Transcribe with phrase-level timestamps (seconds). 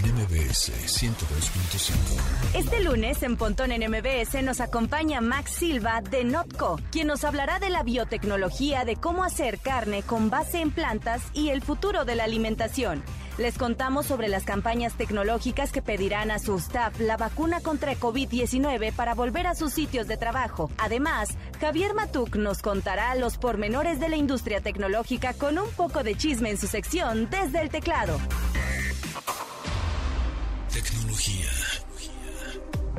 [0.00, 2.54] en MBS 102.5.
[2.54, 7.58] Este lunes en Pontón en MBS nos acompaña Max Silva de Notco, quien nos hablará
[7.58, 12.14] de la biotecnología de cómo hacer carne con base en plantas y el futuro de
[12.14, 13.02] la alimentación.
[13.38, 18.92] Les contamos sobre las campañas tecnológicas que pedirán a su staff la vacuna contra COVID-19
[18.92, 20.70] para volver a sus sitios de trabajo.
[20.78, 21.30] Además,
[21.60, 26.50] Javier Matuk nos contará los pormenores de la industria tecnológica con un poco de chisme
[26.50, 28.18] en su sección desde el teclado.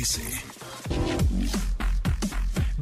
[0.00, 1.69] MBS.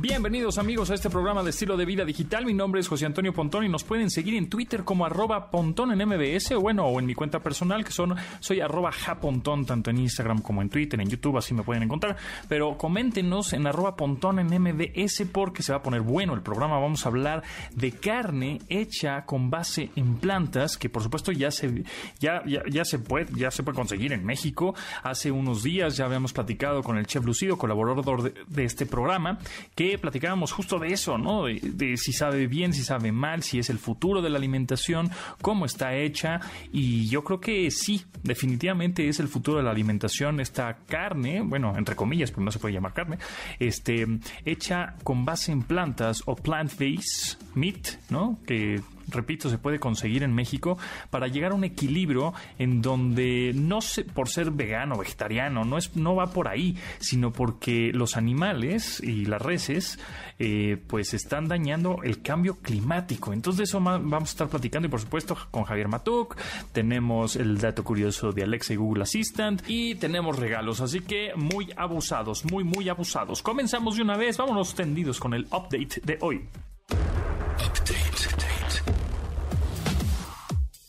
[0.00, 2.46] Bienvenidos amigos a este programa de estilo de vida digital.
[2.46, 5.90] Mi nombre es José Antonio Pontón y nos pueden seguir en Twitter como arroba pontón
[5.90, 8.60] en MBS o bueno, o en mi cuenta personal que son soy
[8.92, 12.16] japontón tanto en Instagram como en Twitter, en YouTube, así me pueden encontrar.
[12.48, 16.78] Pero coméntenos en arroba pontón en MBS porque se va a poner bueno el programa.
[16.78, 17.42] Vamos a hablar
[17.74, 21.82] de carne hecha con base en plantas que por supuesto ya se,
[22.20, 24.76] ya, ya, se puede, ya se puede conseguir en México.
[25.02, 29.40] Hace unos días ya habíamos platicado con el chef Lucido, colaborador de, de este programa,
[29.74, 31.44] que platicábamos justo de eso, ¿no?
[31.44, 35.64] De, si sabe bien, si sabe mal, si es el futuro de la alimentación, cómo
[35.64, 36.40] está hecha.
[36.72, 40.40] Y yo creo que sí, definitivamente es el futuro de la alimentación.
[40.40, 43.18] Esta carne, bueno, entre comillas, porque no se puede llamar carne,
[43.58, 44.06] este,
[44.44, 48.38] hecha con base en plantas o plant-based meat, ¿no?
[48.46, 50.78] Que repito, se puede conseguir en México
[51.10, 55.96] para llegar a un equilibrio en donde no se, por ser vegano vegetariano, no, es,
[55.96, 59.98] no va por ahí, sino porque los animales y las reses
[60.38, 63.32] eh, pues están dañando el cambio climático.
[63.32, 66.36] Entonces de eso vamos a estar platicando y por supuesto con Javier Matuk,
[66.72, 71.72] tenemos el dato curioso de Alexa y Google Assistant y tenemos regalos, así que muy
[71.76, 73.42] abusados, muy muy abusados.
[73.42, 76.48] Comenzamos de una vez, vámonos tendidos con el update de hoy.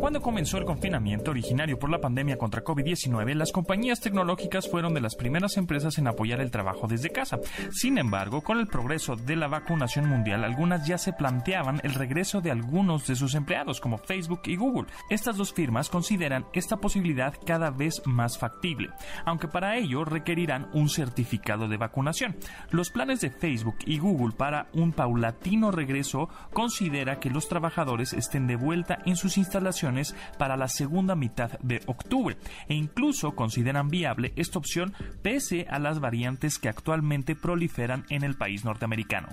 [0.00, 5.02] Cuando comenzó el confinamiento originario por la pandemia contra COVID-19, las compañías tecnológicas fueron de
[5.02, 7.38] las primeras empresas en apoyar el trabajo desde casa.
[7.70, 12.40] Sin embargo, con el progreso de la vacunación mundial, algunas ya se planteaban el regreso
[12.40, 14.88] de algunos de sus empleados, como Facebook y Google.
[15.10, 18.88] Estas dos firmas consideran esta posibilidad cada vez más factible,
[19.26, 22.36] aunque para ello requerirán un certificado de vacunación.
[22.70, 28.46] Los planes de Facebook y Google para un paulatino regreso considera que los trabajadores estén
[28.46, 29.89] de vuelta en sus instalaciones
[30.38, 32.36] para la segunda mitad de octubre
[32.68, 38.36] e incluso consideran viable esta opción pese a las variantes que actualmente proliferan en el
[38.36, 39.28] país norteamericano.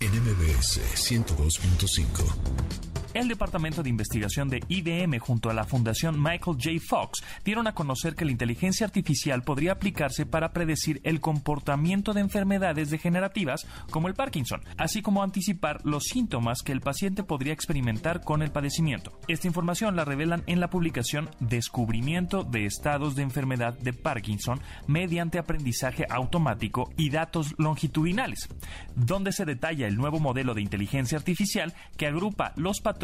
[0.00, 6.70] en MBS 102.5 el Departamento de Investigación de IBM junto a la Fundación Michael J.
[6.86, 12.20] Fox dieron a conocer que la inteligencia artificial podría aplicarse para predecir el comportamiento de
[12.20, 18.20] enfermedades degenerativas como el Parkinson, así como anticipar los síntomas que el paciente podría experimentar
[18.22, 19.18] con el padecimiento.
[19.26, 25.38] Esta información la revelan en la publicación Descubrimiento de estados de enfermedad de Parkinson mediante
[25.38, 28.48] aprendizaje automático y datos longitudinales,
[28.94, 32.97] donde se detalla el nuevo modelo de inteligencia artificial que agrupa los patrones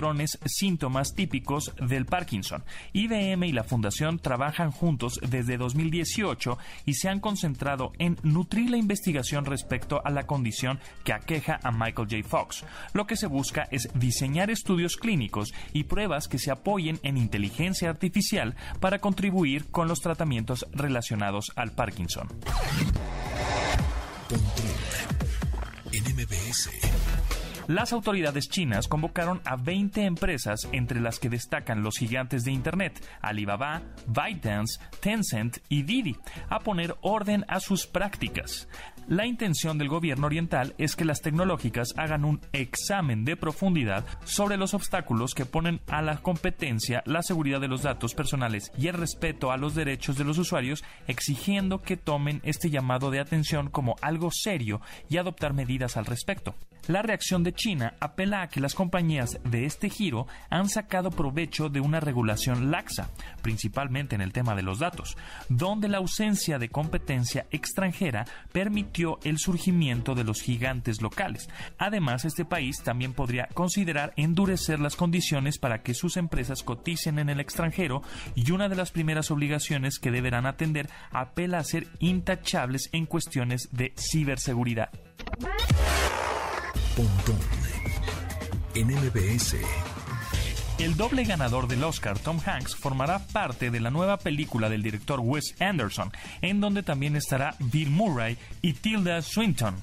[0.44, 2.64] síntomas típicos del Parkinson.
[2.92, 8.76] IBM y la Fundación trabajan juntos desde 2018 y se han concentrado en nutrir la
[8.76, 12.28] investigación respecto a la condición que aqueja a Michael J.
[12.28, 12.64] Fox.
[12.92, 17.90] Lo que se busca es diseñar estudios clínicos y pruebas que se apoyen en inteligencia
[17.90, 22.28] artificial para contribuir con los tratamientos relacionados al Parkinson.
[27.66, 33.02] Las autoridades chinas convocaron a 20 empresas, entre las que destacan los gigantes de Internet,
[33.22, 36.14] Alibaba, ByteDance, Tencent y Didi,
[36.50, 38.68] a poner orden a sus prácticas.
[39.08, 44.58] La intención del gobierno oriental es que las tecnológicas hagan un examen de profundidad sobre
[44.58, 48.94] los obstáculos que ponen a la competencia, la seguridad de los datos personales y el
[48.94, 53.96] respeto a los derechos de los usuarios, exigiendo que tomen este llamado de atención como
[54.02, 56.54] algo serio y adoptar medidas al respecto.
[56.86, 61.68] La reacción de China apela a que las compañías de este giro han sacado provecho
[61.68, 63.10] de una regulación laxa,
[63.42, 65.16] principalmente en el tema de los datos,
[65.48, 71.48] donde la ausencia de competencia extranjera permitió el surgimiento de los gigantes locales.
[71.78, 77.28] Además, este país también podría considerar endurecer las condiciones para que sus empresas coticen en
[77.28, 78.02] el extranjero
[78.34, 83.68] y una de las primeras obligaciones que deberán atender apela a ser intachables en cuestiones
[83.72, 84.90] de ciberseguridad.
[90.78, 95.20] El doble ganador del Oscar, Tom Hanks, formará parte de la nueva película del director
[95.20, 96.12] Wes Anderson,
[96.42, 99.76] en donde también estará Bill Murray y Tilda Swinton.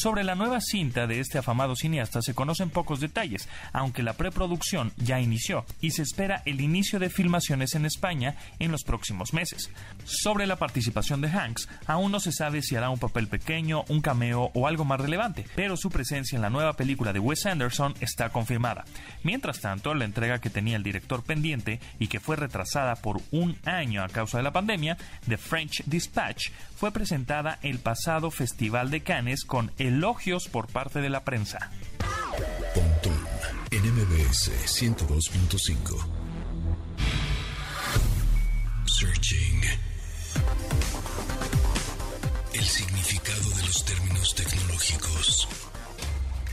[0.00, 4.94] Sobre la nueva cinta de este afamado cineasta se conocen pocos detalles, aunque la preproducción
[4.96, 9.70] ya inició y se espera el inicio de filmaciones en España en los próximos meses.
[10.06, 14.00] Sobre la participación de Hanks, aún no se sabe si hará un papel pequeño, un
[14.00, 17.92] cameo o algo más relevante, pero su presencia en la nueva película de Wes Anderson
[18.00, 18.86] está confirmada.
[19.22, 23.58] Mientras tanto, la entrega que tenía el director pendiente y que fue retrasada por un
[23.66, 24.96] año a causa de la pandemia,
[25.28, 31.10] The French Dispatch, fue presentada el pasado Festival de Cannes con elogios por parte de
[31.10, 31.72] la prensa.
[32.74, 33.26] Pontón
[33.72, 36.06] en MBS 102.5.
[38.86, 39.62] Searching.
[42.52, 45.48] El significado de los términos tecnológicos.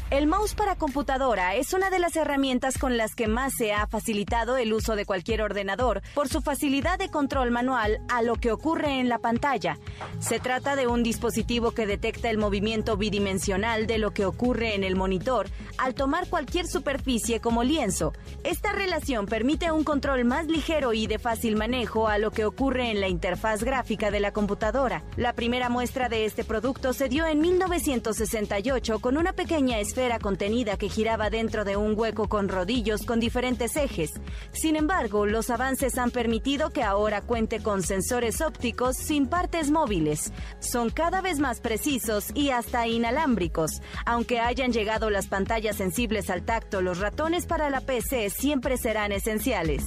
[0.10, 3.88] El mouse para computadora es una de las herramientas con las que más se ha
[3.88, 8.54] facilitado el uso de cualquier ordenador por su facilidad de control manual a lo que
[8.54, 9.78] ocurre en la pantalla.
[10.20, 14.86] Se trata de un dispositivo que detecta el movimiento bidimensional de lo que ocurre en
[14.86, 18.14] el monitor al tomar cualquier superficie como lienzo.
[18.46, 22.92] Esta relación permite un control más ligero y de fácil manejo a lo que ocurre
[22.92, 25.04] en la interfaz gráfica de la computadora.
[25.18, 29.80] La primera muestra de este producto se dio en 1968 con una pequeña
[30.20, 34.12] contenida que giraba dentro de un hueco con rodillos con diferentes ejes.
[34.52, 40.32] Sin embargo, los avances han permitido que ahora cuente con sensores ópticos sin partes móviles.
[40.60, 43.82] Son cada vez más precisos y hasta inalámbricos.
[44.06, 49.12] Aunque hayan llegado las pantallas sensibles al tacto, los ratones para la PC siempre serán
[49.12, 49.84] esenciales.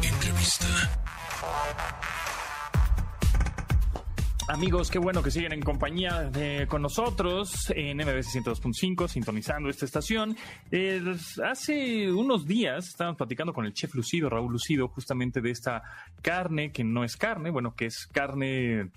[0.03, 0.67] Entrevista.
[4.49, 9.87] Amigos, qué bueno que siguen en compañía de, con nosotros en MBS 102.5, sintonizando esta
[9.87, 10.37] estación.
[11.43, 15.83] hace unos días estábamos platicando con el chef Lucido, Raúl Lucido, justamente de esta
[16.21, 18.91] carne que no es carne, bueno, que es carne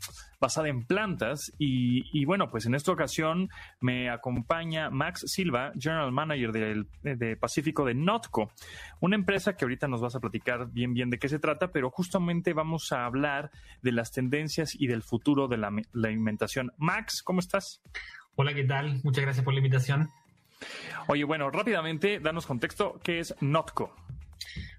[0.43, 1.53] basada en plantas.
[1.57, 7.85] Y, bueno, pues en esta ocasión me acompaña Max Silva, General Manager del, de Pacífico
[7.85, 8.51] de Notco,
[8.99, 11.89] una empresa que ahorita nos vas a platicar bien, bien de qué se trata, pero
[11.89, 16.73] justamente vamos a hablar de las tendencias y del futuro de la, la alimentación.
[16.77, 17.81] Max, ¿cómo estás?
[18.35, 18.99] Hola, ¿qué tal?
[19.03, 20.09] Muchas gracias por la invitación.
[21.07, 23.95] Oye, bueno, rápidamente, danos contexto, ¿qué es Notco?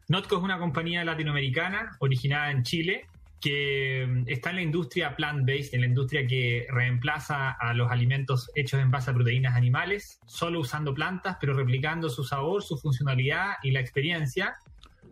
[0.08, 3.06] Notco es una compañía latinoamericana originada en Chile
[3.40, 8.50] que mm, está en la industria plant-based, en la industria que reemplaza a los alimentos
[8.54, 13.54] hechos en base a proteínas animales, solo usando plantas, pero replicando su sabor, su funcionalidad
[13.62, 14.54] y la experiencia.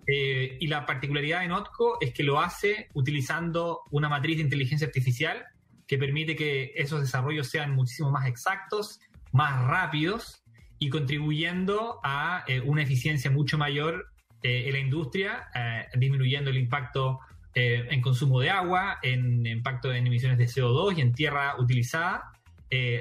[0.07, 4.87] Eh, y la particularidad de Notco es que lo hace utilizando una matriz de inteligencia
[4.87, 5.45] artificial
[5.87, 8.99] que permite que esos desarrollos sean muchísimo más exactos,
[9.33, 10.43] más rápidos
[10.79, 14.07] y contribuyendo a eh, una eficiencia mucho mayor
[14.43, 17.21] eh, en la industria, eh, disminuyendo el impacto
[17.55, 22.33] en consumo de agua, en impacto en emisiones de CO2 y en tierra utilizada,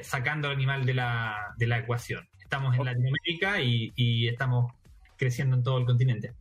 [0.04, 2.28] sacando al animal de la, de la ecuación.
[2.40, 4.74] Estamos en Latinoamérica y, y estamos
[5.18, 6.34] creciendo en todo el continente.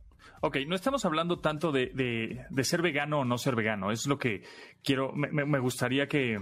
[0.43, 3.91] Ok, no estamos hablando tanto de, ser vegano o no ser vegano.
[3.91, 4.41] Es lo que
[4.83, 6.39] quiero, me, gustaría que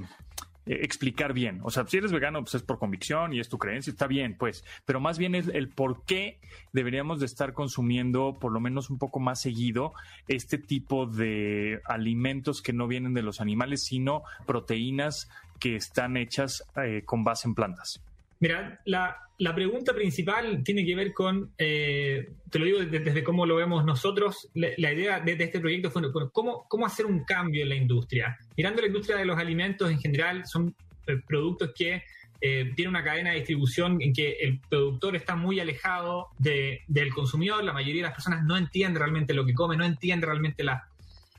[0.66, 1.60] eh, explicar bien.
[1.64, 4.36] O sea, si eres vegano, pues es por convicción y es tu creencia, está bien,
[4.38, 4.64] pues.
[4.86, 6.40] Pero más bien es el por qué
[6.74, 9.94] deberíamos de estar consumiendo, por lo menos un poco más seguido,
[10.28, 16.64] este tipo de alimentos que no vienen de los animales, sino proteínas que están hechas
[16.76, 18.02] eh, con base en plantas.
[18.40, 23.46] Mira, la, la pregunta principal tiene que ver con, eh, te lo digo desde, cómo
[23.46, 26.02] lo vemos nosotros, la, idea de, este proyecto fue
[26.34, 28.38] ¿cómo, cómo hacer un cambio en la industria.
[28.58, 30.76] Mirando la industria de los alimentos en general, son
[31.08, 32.04] eh, productos que
[32.42, 37.64] eh, tienen una cadena de distribución en que el productor está muy alejado del consumidor,
[37.64, 40.82] la mayoría de las personas no entiende realmente lo que come, no entiende realmente las,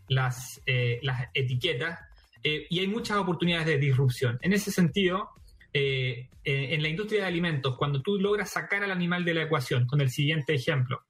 [0.08, 1.98] las etiquetas,
[2.42, 4.38] y hay muchas oportunidades de disrupción.
[4.42, 5.30] En ese sentido,
[5.72, 9.86] eh, en la industria de alimentos, cuando tú logras sacar al animal de la ecuación,
[9.86, 11.02] con el siguiente ejemplo,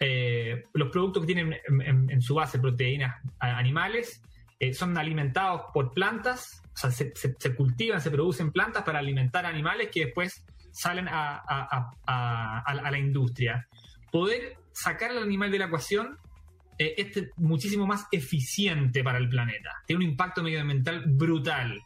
[0.00, 1.56] eh, los productos que tienen
[2.10, 4.20] en, su base proteínas animales
[4.58, 9.90] eh, son alimentados por plantas, o sea, se, cultivan, se producen plantas para alimentar animales
[9.92, 11.92] que después salen a,
[12.74, 13.68] la industria.
[14.10, 16.18] Poder sacar al animal de la ecuación
[16.78, 19.70] es muchísimo más eficiente para el planeta.
[19.86, 21.78] Tiene un impacto medioambiental brutal.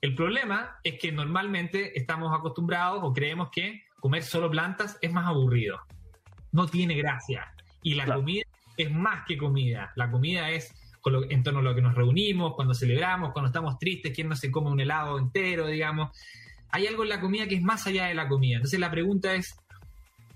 [0.00, 5.26] El problema es que normalmente estamos acostumbrados o creemos que comer solo plantas es más
[5.26, 5.80] aburrido.
[6.52, 7.52] No tiene gracia.
[7.82, 8.44] Y la comida
[8.76, 9.92] es más que comida.
[9.96, 10.72] La comida es
[11.30, 14.50] en torno a lo que nos reunimos, cuando celebramos, cuando estamos tristes, quién no se
[14.50, 16.16] come un helado entero, digamos.
[16.70, 18.56] Hay algo en la comida que es más allá de la comida.
[18.56, 19.56] Entonces la pregunta es,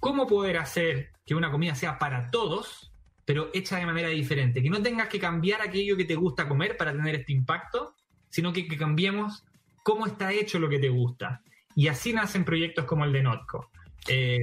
[0.00, 2.90] ¿cómo poder hacer que una comida sea para todos,
[3.24, 4.60] pero hecha de manera diferente?
[4.60, 7.94] Que no tengas que cambiar aquello que te gusta comer para tener este impacto,
[8.28, 9.44] sino que, que cambiemos
[9.82, 11.42] cómo está hecho lo que te gusta.
[11.74, 13.70] Y así nacen proyectos como el de Notco.
[14.08, 14.38] Eh,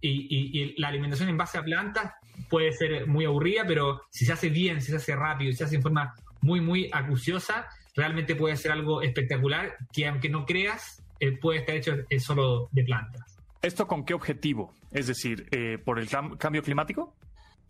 [0.00, 2.12] y, la alimentación en base a plantas
[2.48, 5.64] puede ser muy aburrida, pero si se hace bien, si se hace rápido, si se
[5.64, 11.02] hace en forma muy, muy acuciosa, realmente puede ser algo espectacular que aunque no creas,
[11.20, 13.38] eh, puede estar hecho eh, solo de plantas.
[13.62, 14.74] ¿Esto con qué objetivo?
[14.92, 15.48] Es decir,
[15.84, 16.08] ¿por el
[16.38, 17.16] cambio climático?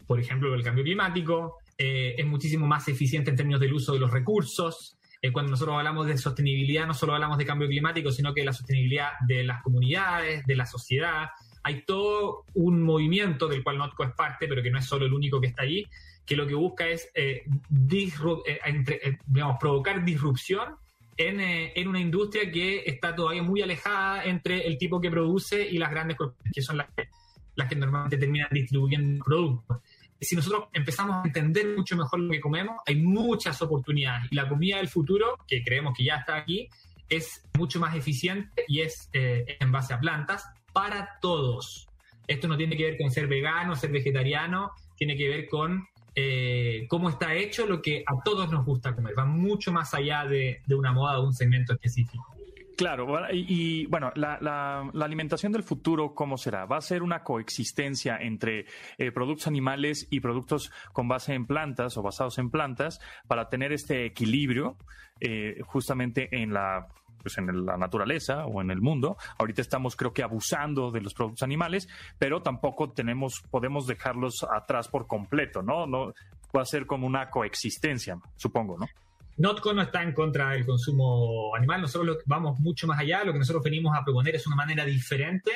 [0.09, 4.11] Por ejemplo, el cambio climático es muchísimo más eficiente en términos del uso de los
[4.11, 8.45] recursos, eh, cuando nosotros hablamos de sostenibilidad, no solo hablamos de cambio climático, sino que
[8.45, 11.31] la sostenibilidad de las comunidades, de la sociedad.
[11.63, 15.15] Hay todo un movimiento del cual Notco es parte, pero que no es solo el
[15.15, 15.87] único que está allí,
[16.27, 19.19] que lo que busca es eh, eh,
[19.59, 20.75] provocar disrupción
[21.17, 25.91] en, una industria que está todavía muy alejada entre el tipo que produce y las
[25.91, 29.79] grandes corporaciones, que son las que normalmente terminan distribuyendo productos
[30.25, 34.31] si nosotros empezamos a entender mucho mejor lo que comemos, hay muchas oportunidades.
[34.31, 36.69] Y la comida del futuro, que creemos que ya está aquí,
[37.09, 41.89] es mucho más eficiente y es eh, en base a plantas para todos.
[42.27, 46.87] Esto no tiene que ver con ser vegano, ser vegetariano, tiene que ver con eh,
[46.89, 49.15] cómo está hecho lo que a todos nos gusta comer.
[49.19, 52.34] Va mucho más allá de, de una moda o un segmento específico.
[52.77, 56.67] Claro, y, bueno, la, alimentación del futuro, ¿cómo será?
[56.67, 58.67] ¿Va a ser una coexistencia entre
[58.99, 63.73] eh, productos animales y productos con base en plantas o basados en plantas para tener
[63.73, 64.77] este equilibrio
[65.21, 66.89] eh, justamente en la
[67.23, 69.17] pues en la naturaleza o en el mundo.
[69.39, 71.89] Ahorita estamos creo que abusando de los productos animales,
[72.19, 75.87] pero tampoco tenemos podemos dejarlos atrás por completo, ¿no?
[75.87, 76.13] No
[76.55, 78.87] va a ser como una coexistencia, supongo, ¿no?
[79.37, 83.41] Notco no está en contra del consumo animal, nosotros vamos mucho más allá, lo que
[83.41, 85.51] nosotros venimos a proponer es una manera diferente,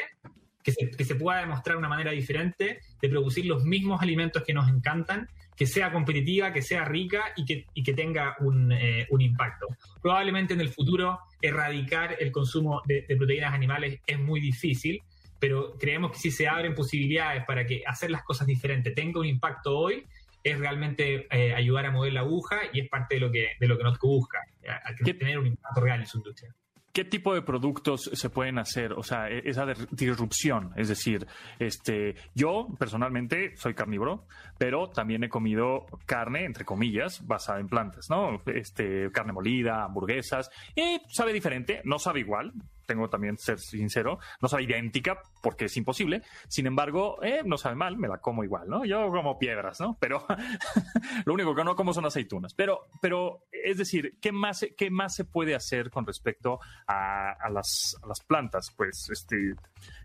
[0.63, 5.29] que se, pueda demostrar una manera diferente de producir los mismos alimentos que nos encantan,
[5.57, 8.37] que sea competitiva, que sea rica y que, que tenga
[8.73, 9.67] eh, un, impacto.
[10.03, 15.03] Probablemente en el futuro erradicar el consumo de, de proteínas animales es muy difícil,
[15.39, 19.27] pero creemos que si se abren posibilidades para que hacer las cosas diferentes tenga un
[19.27, 20.07] impacto hoy,
[20.43, 23.69] es realmente eh, ayudar a mover la aguja y es parte de lo que, de
[23.69, 26.55] lo que Notco busca, a, tener un impacto real en su industria.
[26.93, 28.93] ¿Qué tipo de productos se pueden hacer?
[28.95, 30.73] O sea, e, esa disrupción.
[30.77, 31.27] Es decir,
[31.59, 34.27] este, yo personalmente soy carnívoro,
[34.59, 38.43] pero también he comido carne, entre comillas, basada en plantas, ¿no?
[38.47, 42.53] Este, carne molida, hamburguesas, y sabe diferente, no sabe igual,
[42.89, 46.23] tengo también ser sincero, no sabe idéntica porque es imposible.
[46.49, 48.85] Sin embargo, eh, no sabe mal, me la como igual, ¿no?
[48.85, 49.97] Yo como piedras, ¿no?
[50.01, 50.27] Pero
[51.27, 52.55] lo único que no como son aceitunas.
[52.55, 57.97] Pero, pero es decir, ¿qué más, qué más se puede hacer con respecto a, las,
[58.09, 58.73] las, plantas?
[58.75, 59.55] Pues, este,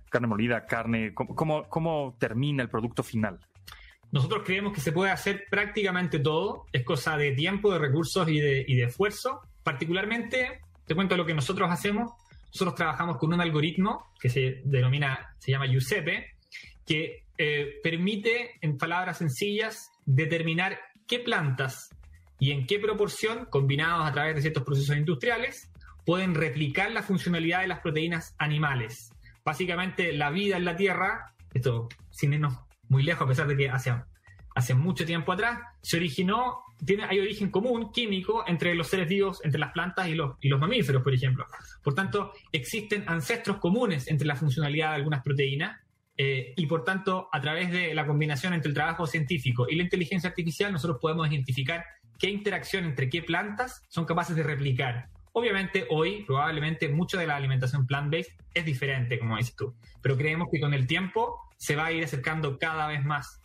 [0.09, 3.39] carne molida, carne, ¿cómo, cómo termina el producto final?
[4.11, 8.39] Nosotros creemos que se puede hacer prácticamente todo, es cosa de tiempo, de recursos y
[8.39, 9.41] de, y de esfuerzo.
[9.63, 12.11] Particularmente, te cuento lo que nosotros hacemos.
[12.53, 16.35] Nosotros trabajamos con un algoritmo que se denomina, se llama Giuseppe,
[16.85, 21.89] que eh, permite, en palabras sencillas, determinar qué plantas
[22.39, 25.71] y en qué proporción, combinados a través de ciertos procesos industriales,
[26.05, 29.11] pueden replicar la funcionalidad de las proteínas animales.
[29.43, 32.53] Básicamente, la vida en la Tierra, esto sin irnos
[32.87, 33.93] muy lejos, a pesar de que hace,
[34.55, 39.41] hace mucho tiempo atrás, se originó, tiene, hay origen común químico entre los seres vivos,
[39.43, 41.45] entre las plantas y los, y los mamíferos, por ejemplo.
[41.83, 45.79] Por tanto, existen ancestros comunes entre la funcionalidad de algunas proteínas
[46.15, 49.83] eh, y por tanto, a través de la combinación entre el trabajo científico y la
[49.83, 51.85] inteligencia artificial, nosotros podemos identificar
[52.19, 55.09] qué interacción entre qué plantas son capaces de replicar.
[55.31, 60.47] Obviamente hoy probablemente mucho de la alimentación plant-based es diferente, como dices tú, pero creemos
[60.51, 63.41] que con el tiempo se va a ir acercando cada vez más.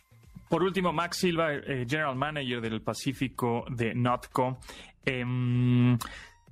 [0.49, 4.59] Por último, Max Silva, eh, General Manager del Pacífico de Notco.
[5.05, 5.97] Em,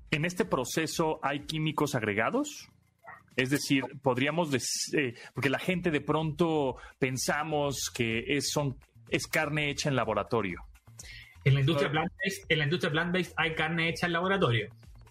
[0.10, 2.70] ¿En este proceso hay químicos agregados?
[3.36, 8.78] Es decir, podríamos decir, eh, porque la gente de pronto pensamos que es, son,
[9.10, 10.62] es carne hecha en laboratorio.
[11.44, 14.70] En la industria plant-based, en la industria plant-based hay carne hecha en laboratorio.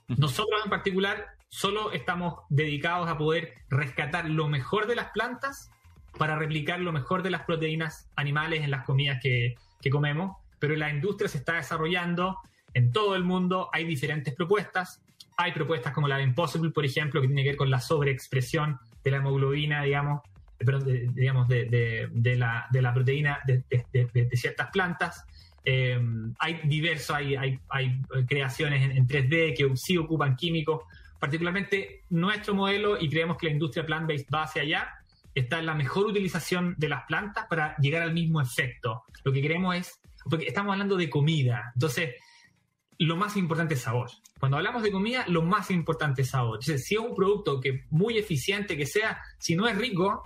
[0.09, 5.71] Nosotros en particular solo estamos dedicados a poder rescatar lo mejor de las plantas
[6.17, 9.55] para replicar lo mejor de las proteínas animales en las comidas que,
[9.91, 12.39] comemos, pero la industria se está desarrollando
[12.75, 15.01] en todo el mundo, hay diferentes propuestas,
[15.37, 18.81] hay propuestas como la de Impossible, por ejemplo, que tiene que ver con la sobreexpresión
[19.05, 20.23] de la hemoglobina, digamos,
[20.59, 25.25] de, digamos, de, la, de la proteína de, ciertas plantas.
[25.65, 26.01] Eh,
[26.41, 30.83] hay diversos, hay, hay, hay creaciones en, en, 3D que sí ocupan químicos,
[31.21, 34.96] particularmente nuestro modelo, y creemos que la industria plant-based va hacia allá,
[35.37, 39.05] está en la mejor utilización de las plantas para llegar al mismo efecto.
[39.23, 42.15] Lo que queremos es, porque estamos hablando de comida, entonces
[42.99, 44.11] lo más importante es sabor.
[44.41, 46.59] Cuando hablamos de comida, lo más importante es sabor.
[46.61, 50.23] Entonces, si es un producto que muy eficiente que sea, si no es rico,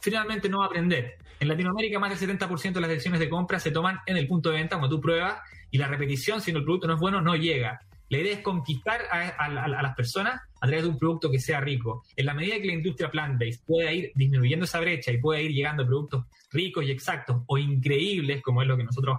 [0.00, 1.16] finalmente no va a aprender.
[1.40, 4.50] En Latinoamérica, más del 70% de las decisiones de compra se toman en el punto
[4.50, 7.34] de venta cuando tú pruebas y la repetición, si el producto no es bueno, no
[7.34, 7.80] llega.
[8.12, 12.04] La idea es conquistar a, las personas a través de un producto que sea rico.
[12.14, 15.50] En la medida que la industria plant-based pueda ir disminuyendo esa brecha y pueda ir
[15.50, 19.18] llegando a productos ricos y exactos o increíbles, como es lo que nosotros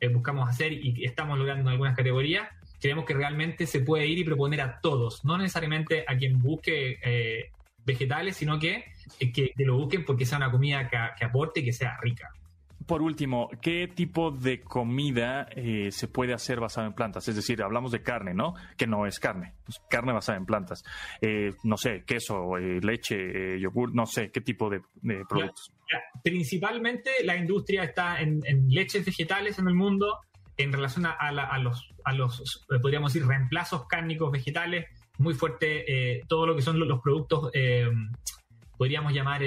[0.00, 2.48] eh, buscamos hacer y estamos logrando en algunas categorías,
[2.80, 6.98] creemos que realmente se puede ir y proponer a todos, no necesariamente a quien busque
[7.00, 7.52] eh,
[7.86, 8.86] vegetales, sino que,
[9.20, 12.28] eh, que, lo busquen porque sea una comida que, que aporte y que sea rica.
[12.86, 17.28] Por último, ¿qué tipo de comida eh, se puede hacer basada en plantas?
[17.28, 18.54] Es decir, hablamos de carne, ¿no?
[18.76, 20.82] Que no es carne, es carne basada en plantas.
[21.20, 24.80] Eh, no sé, queso, eh, leche, yogur, no sé, ¿qué tipo de,
[25.28, 25.72] productos?
[26.22, 30.20] Principalmente la industria está en, leches vegetales en el mundo
[30.56, 34.86] en relación a, los, a los, podríamos decir, reemplazos cárnicos vegetales,
[35.18, 37.50] muy fuerte todo lo que son los, productos
[38.82, 39.42] podríamos llamar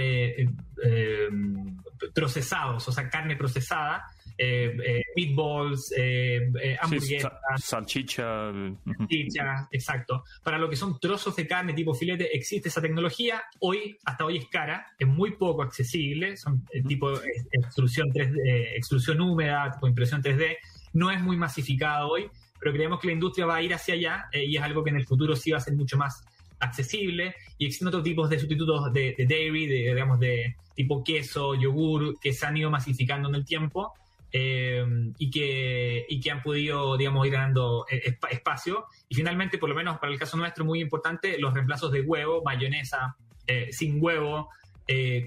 [2.14, 4.06] procesados, o sea, carne procesada,
[4.38, 7.34] eh, eh, meatballs, eh, hamburguesas.
[7.58, 8.52] salchicha.
[8.86, 10.24] Salchicha, exacto.
[10.42, 13.44] Para lo que son trozos de carne tipo filete, existe esa tecnología.
[13.60, 17.12] Hoy, hasta hoy es cara, es muy poco accesible, son tipo
[17.52, 20.58] extrusión 3D, extrusión húmeda, tipo impresión 3D.
[20.94, 24.30] No es muy masificado hoy, pero creemos que la industria va a ir hacia allá
[24.34, 26.24] y es algo que en el futuro sí va a ser mucho más
[26.60, 32.20] accesible y existen otros tipos de sustitutos de, dairy, de, digamos, de tipo queso, yogur,
[32.20, 33.94] que se han ido masificando en el tiempo
[34.32, 34.86] eh,
[35.18, 38.86] y, que, y que han podido, digamos, ir ganando eh, espacio.
[39.08, 42.44] Y finalmente, por lo menos para el caso nuestro, muy importante, los reemplazos de huevo,
[42.44, 43.16] mayonesa
[43.48, 44.50] eh, sin huevo,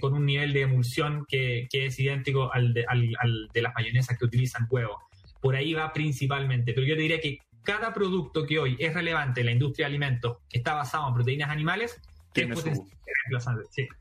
[0.00, 3.74] con un nivel de emulsión que, que es idéntico al de, al, al de las
[3.74, 5.00] mayonesas que utilizan huevo.
[5.40, 9.40] Por ahí va principalmente, pero yo te diría que cada producto que hoy es relevante
[9.40, 12.00] en la industria de alimentos que está basado en proteínas animales,
[12.32, 12.54] tiene,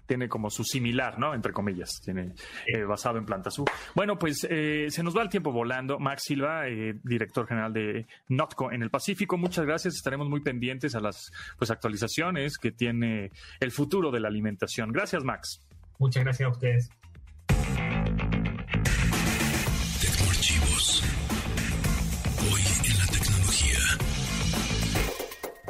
[0.05, 1.33] tiene como su similar, ¿no?
[1.33, 2.33] Entre comillas, tiene
[2.65, 3.55] eh, basado en plantas.
[3.93, 5.99] Bueno, pues eh, se nos va el tiempo volando.
[5.99, 9.95] Max Silva, eh, director general de Notco en el Pacífico, muchas gracias.
[9.95, 14.93] Estaremos muy pendientes a las pues actualizaciones que tiene el futuro de la alimentación.
[14.93, 15.61] Gracias, Max.
[15.99, 16.89] Muchas gracias a ustedes.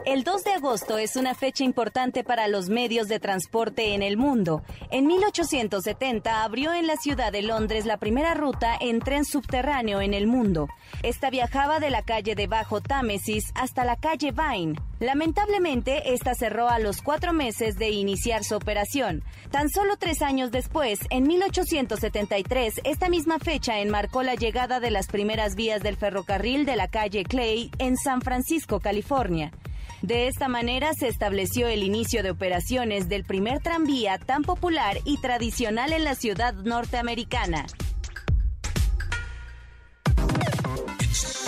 [0.08, 4.16] El 2 de agosto es una fecha importante para los medios de transporte en el
[4.16, 4.64] mundo.
[4.90, 10.14] En 1870 abrió en la ciudad de Londres la primera ruta en tren subterráneo en
[10.14, 10.70] el mundo.
[11.04, 14.80] Esta viajaba de la calle de Bajo Támesis hasta la calle Vine.
[15.02, 19.26] Lamentablemente, esta cerró a los cuatro meses de iniciar su operación.
[19.52, 25.08] Tan solo tres años después, en 1873, esta misma fecha enmarcó la llegada de las
[25.08, 29.52] primeras vías del ferrocarril de la calle Clay en San Francisco, California.
[30.02, 35.20] De esta manera se estableció el inicio de operaciones del primer tranvía tan popular y
[35.20, 37.66] tradicional en la ciudad norteamericana.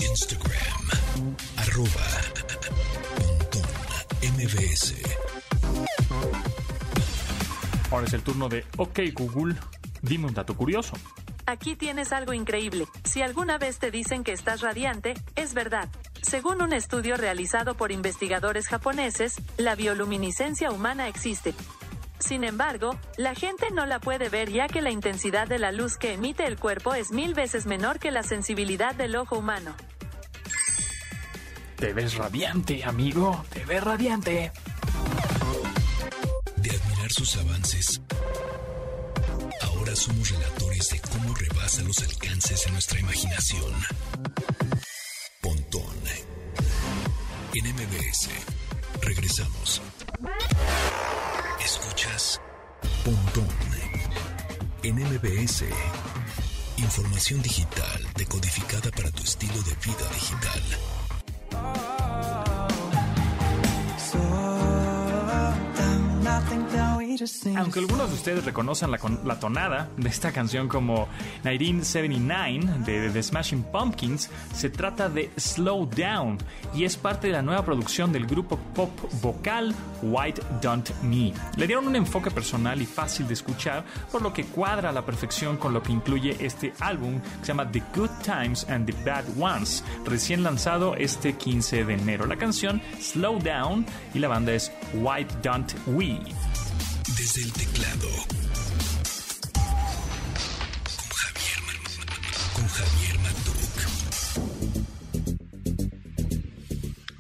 [0.02, 1.90] Instagram, arroba,
[4.24, 4.96] MBS.
[7.92, 9.56] Ahora es el turno de OK Google,
[10.02, 10.94] dime un dato curioso.
[11.46, 12.86] Aquí tienes algo increíble.
[13.04, 15.90] Si alguna vez te dicen que estás radiante, es verdad.
[16.22, 21.54] Según un estudio realizado por investigadores japoneses, la bioluminiscencia humana existe.
[22.20, 25.98] Sin embargo, la gente no la puede ver ya que la intensidad de la luz
[25.98, 29.74] que emite el cuerpo es mil veces menor que la sensibilidad del ojo humano.
[31.78, 33.46] Te ves radiante, amigo.
[33.54, 34.52] Te ves radiante.
[36.58, 38.02] De admirar sus avances,
[39.62, 43.74] ahora somos relatores de cómo rebasa los alcances de nuestra imaginación.
[47.56, 48.30] En MBS.
[49.02, 49.82] Regresamos.
[51.66, 52.40] Escuchas.
[53.04, 53.48] Pontón.
[54.84, 55.66] En MBS.
[56.78, 60.64] Información digital decodificada para tu estilo de vida digital.
[67.58, 71.08] Aunque algunos de ustedes reconozcan la, la tonada de esta canción como
[71.44, 76.38] 1979 de The Smashing Pumpkins, se trata de Slow Down
[76.74, 81.34] y es parte de la nueva producción del grupo pop vocal White Don't Me.
[81.58, 85.06] Le dieron un enfoque personal y fácil de escuchar, por lo que cuadra a la
[85.06, 88.96] perfección con lo que incluye este álbum que se llama The Good Times and the
[89.04, 92.26] Bad Ones, recién lanzado este 15 de enero.
[92.26, 96.20] La canción Slow Down y la banda es White Don't We.
[97.08, 98.08] Desde el teclado.
[100.96, 101.60] Con Javier,
[102.56, 103.56] con Javier Matuk.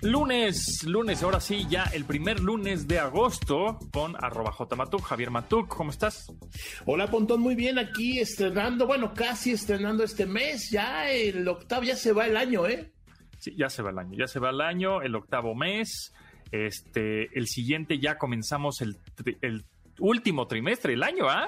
[0.01, 5.67] Lunes, lunes, ahora sí, ya el primer lunes de agosto con arroba jmatuk, Javier Matuk,
[5.67, 6.31] ¿cómo estás?
[6.85, 11.95] Hola Pontón, muy bien, aquí estrenando, bueno, casi estrenando este mes, ya el octavo, ya
[11.95, 12.93] se va el año, ¿eh?
[13.39, 16.13] Sí, ya se va el año, ya se va el año, el octavo mes,
[16.51, 19.63] este, el siguiente ya comenzamos el, tri- el
[19.99, 21.47] último trimestre del año, ¿ah?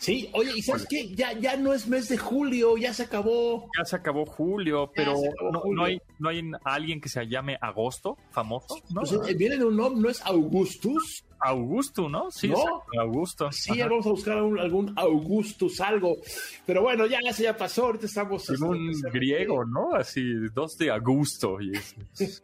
[0.00, 1.12] Sí, oye, ¿y sabes qué?
[1.16, 3.68] Ya, ya no es mes de julio, ya se acabó.
[3.76, 5.76] Ya se acabó julio, pero acabó no, julio.
[5.76, 9.00] no hay, no hay alguien que se llame Agosto, famoso, ¿no?
[9.00, 11.24] Pues, eh, viene de un nombre, ¿no es Augustus?
[11.40, 12.30] Augusto, ¿no?
[12.30, 12.82] Sí, ¿No?
[13.00, 13.50] Augusto.
[13.50, 13.88] Sí, Ajá.
[13.90, 16.16] vamos a buscar un- algún Augustus, algo.
[16.64, 18.44] Pero bueno, ya, ese ya pasó, ahorita estamos...
[18.44, 19.94] Tiene un griego, ¿no?
[19.94, 20.22] Así,
[20.54, 21.60] dos de Augusto.
[21.60, 21.96] Y es-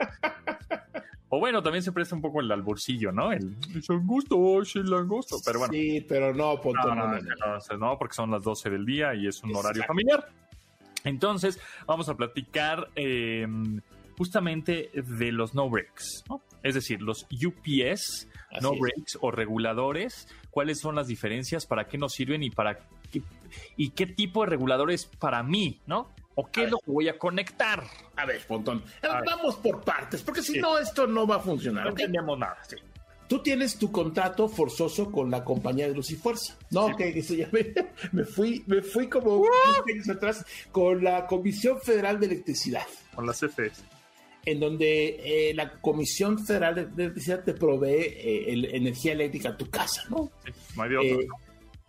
[1.34, 3.32] o bueno, también se presta un poco el alborcillo, ¿no?
[3.32, 5.36] El es Augusto, es el Augusto.
[5.44, 8.86] Pero bueno, Sí, pero no, no, Pontón, no, no, no, porque son las 12 del
[8.86, 10.28] día y es un horario familiar.
[11.02, 13.46] Entonces, vamos a platicar eh,
[14.16, 16.40] justamente de los no breaks, ¿no?
[16.62, 18.80] Es decir, los UPS, Así no es.
[18.80, 22.78] breaks o reguladores, cuáles son las diferencias, para qué nos sirven y para
[23.10, 23.22] qué,
[23.76, 26.08] y qué tipo de reguladores para mí, ¿no?
[26.36, 27.84] O qué A es lo que voy a conectar.
[28.16, 29.22] A ver, Pontón, eh, ver.
[29.26, 30.58] vamos por partes, porque si Sí.
[30.60, 31.84] no, esto no va a funcionar.
[31.84, 31.98] No ¿ok?
[32.00, 32.76] entendemos nada, sí.
[33.28, 36.56] Tú tienes tu contrato forzoso con la compañía de Luz y Fuerza.
[36.70, 37.72] No, que eso ya me,
[38.12, 39.40] me fui, me fui como
[39.86, 43.82] 20 años atrás con la Comisión Federal de Electricidad, Con las CFEs.
[44.44, 49.56] en donde eh, la Comisión Federal de Electricidad te provee eh, el- energía eléctrica a
[49.56, 50.30] tu casa, ¿no?
[50.44, 51.20] Sí, no hay de otro.
[51.22, 51.28] Eh,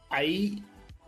[0.10, 0.64] ahí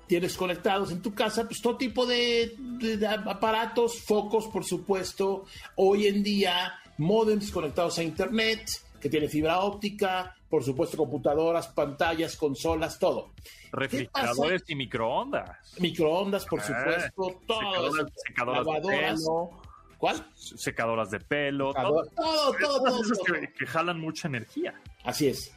[0.07, 5.45] tienes conectados en tu casa pues todo tipo de, de- de aparatos, focos por supuesto,
[5.75, 8.67] hoy en día modems conectados a internet,
[8.99, 13.31] que tiene fibra óptica, por supuesto computadoras, pantallas, consolas, todo.
[13.71, 15.57] Refrigeradores y microondas.
[15.79, 19.19] Microondas, por Eh, supuesto, todo secadoras, secadoras de lavadoras.
[19.19, 19.61] pelo,
[19.97, 20.27] ¿Cuál?
[20.35, 23.33] secadoras de pelo, todo, Todo, todo, todo, todas todo, esas todo.
[23.41, 24.73] que, que jalan mucha energía.
[25.03, 25.51] Así es.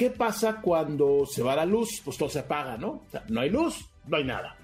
[0.00, 2.00] ¿Qué pasa cuando se va la luz?
[2.02, 3.04] Pues todo se apaga, ¿no?
[3.06, 4.56] O sea, no hay luz, no hay nada.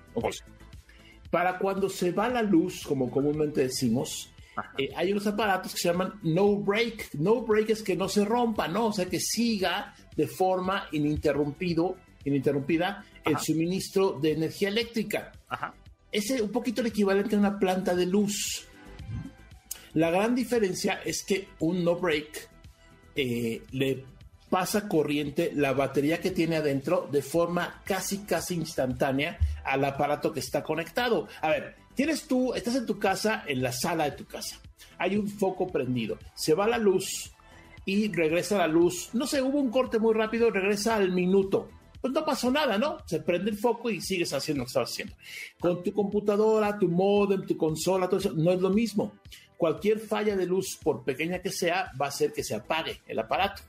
[1.31, 4.33] Para cuando se va la luz, como comúnmente decimos,
[4.79, 7.17] eh, hay unos aparatos que se llaman no break.
[7.17, 8.87] No break es que no se rompa, ¿no?
[8.87, 13.45] O sea, que siga de forma ininterrumpido, ininterrumpida el Ajá.
[13.45, 15.33] suministro de energía eléctrica.
[15.49, 15.75] Ajá.
[16.11, 18.67] Es un poquito el equivalente a una planta de luz.
[19.93, 22.49] La gran diferencia es que un no break
[23.17, 24.16] eh, le
[24.51, 30.41] pasa corriente la batería que tiene adentro de forma casi, casi instantánea al aparato que
[30.41, 31.29] está conectado.
[31.41, 34.61] A ver, tienes tú, estás en tu casa, en la sala de tu casa.
[34.99, 36.19] Hay un foco prendido.
[36.35, 37.33] Se va la luz
[37.85, 39.11] y regresa la luz.
[39.13, 41.69] No sé, hubo un corte muy rápido, regresa al minuto.
[42.01, 42.99] Pues no pasó nada, ¿no?
[43.07, 45.15] Se prende el foco y sigues haciendo lo que estabas haciendo.
[45.59, 49.13] Con tu computadora, tu modem, tu consola, todo eso, no es lo mismo
[49.57, 53.19] cualquier falla de luz, por pequeña que sea, va a hacer que se apague el
[53.19, 53.63] aparato.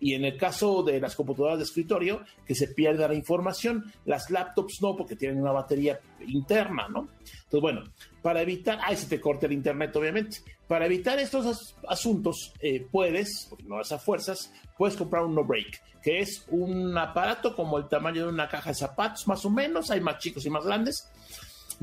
[0.00, 4.30] Y, en el caso de las computadoras de escritorio, que se pierda la información, las
[4.30, 7.08] laptops no, porque tienen una batería interna, ¿no?
[7.20, 7.82] Entonces, bueno,
[8.22, 10.38] para evitar, ahí se te corta el internet, obviamente.
[10.66, 15.44] Para evitar estos asuntos, eh, puedes, porque no vas a fuerzas, puedes comprar un no
[15.44, 19.50] break, que es un aparato como el tamaño de una caja de zapatos, más o
[19.50, 21.10] menos, hay más chicos y más grandes,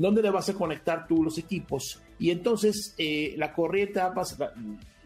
[0.00, 4.00] donde le vas a conectar tú los equipos y entonces eh, la corriente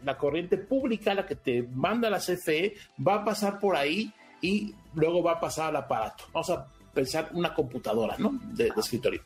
[0.02, 2.74] la, corriente pública, la que te manda la CFE,
[3.06, 6.24] va a pasar por ahí y luego va a pasar al aparato.
[6.32, 8.38] Vamos a pensar una computadora, ¿no?
[8.52, 9.22] De, escritorio.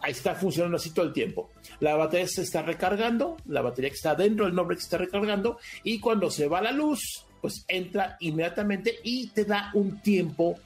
[0.00, 1.50] Ahí está funcionando así todo el tiempo.
[1.78, 5.58] La batería se está recargando, la batería que está dentro del nombre que está recargando,
[5.84, 10.56] y cuando se va la luz, pues entra inmediatamente y te da un tiempo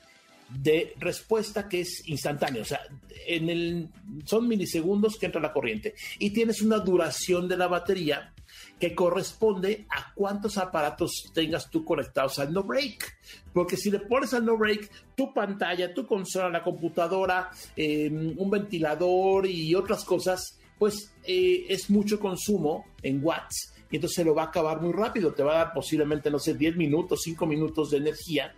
[0.49, 2.81] de respuesta que es instantánea, o sea,
[3.27, 3.89] en el,
[4.25, 8.33] son milisegundos que entra la corriente y tienes una duración de la batería
[8.79, 13.17] que corresponde a cuántos aparatos tengas tú conectados al no break.
[13.53, 18.51] Porque si le pones al no break tu pantalla, tu consola, la computadora, em, un
[18.51, 24.35] ventilador y otras cosas, pues eh, es mucho consumo en watts y entonces se lo
[24.35, 25.33] va a acabar muy rápido.
[25.35, 28.53] Te va a dar posiblemente, no sé, 10 minutos, 5 minutos de energía.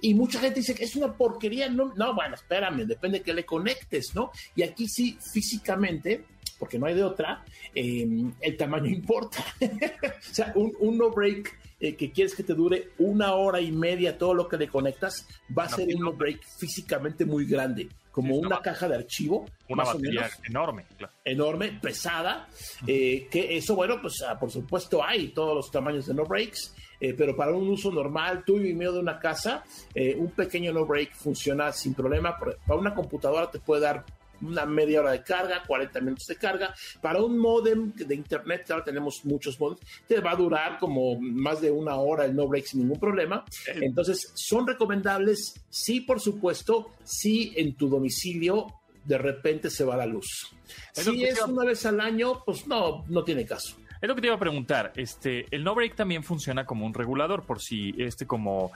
[0.00, 1.68] Y mucha gente dice que es una porquería.
[1.68, 4.30] No, no bueno, espérame, depende de que le conectes, ¿no?
[4.54, 6.22] Y aquí sí, físicamente,
[6.56, 7.44] porque no hay de otra,
[7.74, 9.44] em, el tamaño importa.
[9.60, 14.16] o sea, un, no break eh, que quieres que te dure una hora y media
[14.16, 18.36] todo lo que le conectas, va a ser un no break físicamente muy grande como
[18.36, 19.44] una caja de archivo.
[19.68, 20.86] Una batería enorme.
[21.22, 22.48] Enorme, pesada.
[22.86, 26.74] Eh, que eso, bueno, pues ah, por supuesto hay todos los tamaños de no breaks.
[26.98, 30.72] Eh, pero para un uso normal, tuyo y mío de una casa, eh, un pequeño
[30.72, 32.38] no break funciona sin problema.
[32.38, 34.06] Para una computadora te puede dar
[34.42, 36.74] una media hora de carga, 40 minutos de carga.
[37.00, 41.60] Para un modem de internet, ahora tenemos muchos modems, te va a durar como más
[41.60, 43.44] de una hora el no break sin ningún problema.
[43.74, 48.66] Entonces, son recomendables, sí, por supuesto, si en tu domicilio
[49.04, 50.50] de repente se va la luz.
[50.92, 53.76] si es una vez al año, pues no, no tiene caso.
[54.00, 54.92] Es lo que te iba a preguntar.
[54.96, 58.72] Este, el no break también funciona como un regulador, por si este como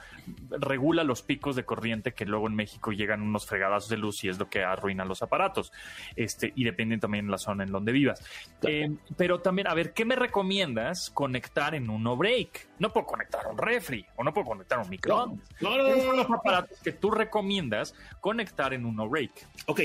[0.49, 4.29] regula los picos de corriente que luego en México llegan unos fregadazos de luz y
[4.29, 5.71] es lo que arruina los aparatos.
[6.15, 8.23] Este, y depende también de la zona en donde vivas.
[8.63, 12.69] Eh, pero también, a ver, ¿qué me recomiendas conectar en un no break?
[12.79, 15.47] No puedo conectar un refri o no puedo conectar un microondas.
[15.59, 19.31] No, no, no, los aparatos que tú recomiendas conectar en un no break?
[19.67, 19.81] Ok,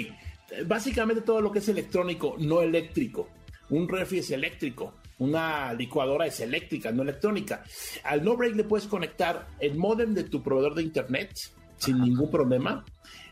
[0.64, 3.28] básicamente todo lo que es electrónico, no eléctrico.
[3.68, 7.64] Un refri es eléctrico una licuadora es eléctrica, no electrónica.
[8.04, 11.32] Al no break le puedes conectar el modem de tu proveedor de internet
[11.78, 12.84] sin ningún problema.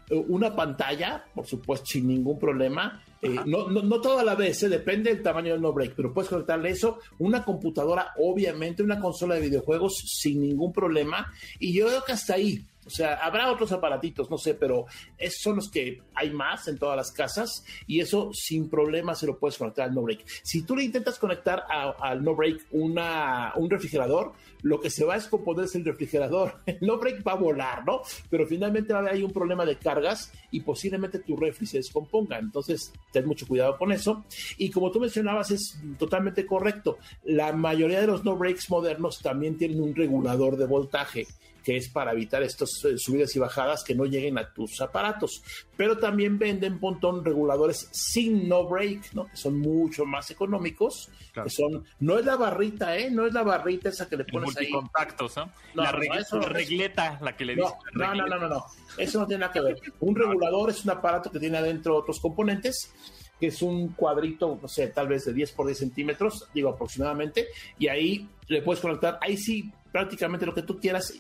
[0.09, 3.03] Eh, una pantalla, por supuesto, sin ningún problema.
[3.23, 6.13] Eh, no, no, no, toda la vez, eh, depende del tamaño del no break, pero
[6.13, 6.99] puedes conectarle eso.
[7.19, 11.33] Una computadora, obviamente, una consola de videojuegos sin ningún problema.
[11.59, 12.65] Y yo creo que hasta ahí.
[12.87, 14.87] O sea, habrá otros aparatitos, no sé, pero
[15.19, 19.27] esos son los que hay más en todas las casas y eso sin problema se
[19.27, 20.25] lo puedes conectar al no break.
[20.43, 25.15] Si tú le intentas conectar al no break una, un refrigerador, lo que se va
[25.15, 26.55] a descomponer es el refrigerador.
[26.67, 28.01] El no break va a volar, ¿no?
[28.31, 31.77] Pero finalmente va a haber ahí un problema de cargas y posiblemente tu refri se
[31.77, 32.39] descomponga.
[32.39, 34.25] Entonces, ten mucho cuidado con eso.
[34.57, 36.99] Y como tú mencionabas, es totalmente correcto.
[37.25, 41.27] La mayoría de los no breaks modernos también tienen un regulador de voltaje
[41.65, 45.43] que es para evitar estas eh, subidas y bajadas que no lleguen a tus aparatos.
[45.77, 49.27] Pero también venden montón reguladores sin no break, ¿no?
[49.27, 53.11] Que son mucho más económicos, que son, no es la barrita, ¿eh?
[53.11, 54.71] No es la barrita esa que le pones ahí.
[54.71, 55.51] contactos, ¿no?
[55.75, 58.65] la, regleta, la que le no, no, no, no, no,
[58.99, 59.81] eso no tiene nada que ver.
[60.01, 62.93] Un regulador es un aparato que tiene adentro otros componentes
[63.41, 67.49] que es un cuadrito, no sé, tal vez de 10 por 10 centímetros, digo aproximadamente,
[67.79, 71.13] y ahí le puedes conectar, ahí sí, prácticamente lo que tú quieras,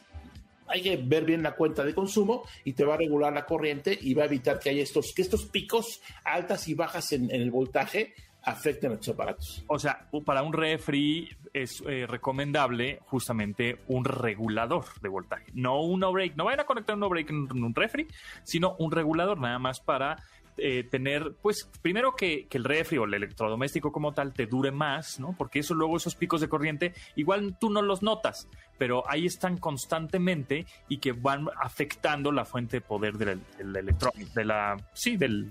[0.69, 3.99] hay que ver bien la cuenta de consumo y te va a regular la corriente
[4.01, 8.15] y va a evitar que haya estos, estos picos altas y bajas en, el voltaje
[8.43, 9.65] afecten a tus aparatos.
[9.69, 16.01] O sea, para un refri es eh, recomendable justamente un regulador de voltaje, no un
[16.01, 16.37] no break.
[16.37, 18.07] No vayan a conectar un no break en un refri,
[18.43, 20.23] sino un regulador nada más para
[20.57, 24.71] eh, tener, pues, primero que, que, el refri o el electrodoméstico como tal te dure
[24.71, 25.35] más, ¿no?
[25.37, 29.59] Porque eso luego esos picos de corriente, igual tú no los notas, pero ahí están
[29.59, 35.51] constantemente y que van afectando la fuente de poder del, electrónico, de la, sí, del,